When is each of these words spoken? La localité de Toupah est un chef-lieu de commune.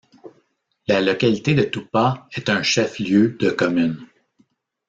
La 0.87 0.99
localité 0.99 1.53
de 1.53 1.61
Toupah 1.61 2.27
est 2.31 2.49
un 2.49 2.63
chef-lieu 2.63 3.37
de 3.39 3.51
commune. 3.51 4.03